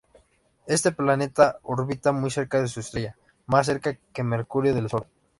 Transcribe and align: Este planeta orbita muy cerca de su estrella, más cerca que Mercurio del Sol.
Este 0.65 0.91
planeta 0.91 1.59
orbita 1.61 2.11
muy 2.11 2.31
cerca 2.31 2.59
de 2.59 2.67
su 2.67 2.79
estrella, 2.79 3.15
más 3.45 3.67
cerca 3.67 3.93
que 4.11 4.23
Mercurio 4.23 4.73
del 4.73 4.89
Sol. 4.89 5.05